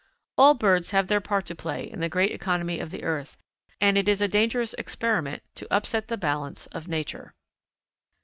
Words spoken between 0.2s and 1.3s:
All birds have their